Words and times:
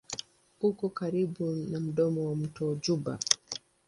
Uko 0.61 0.85
karibu 0.97 1.45
na 1.71 1.79
mdomo 1.79 2.21
wa 2.29 2.35
mto 2.35 2.75
Juba. 2.83 3.19